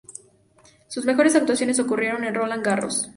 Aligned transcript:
Sus 0.87 1.05
mejores 1.05 1.35
actuaciones 1.35 1.79
ocurrieron 1.79 2.23
en 2.23 2.33
Roland 2.33 2.65
Garros. 2.65 3.07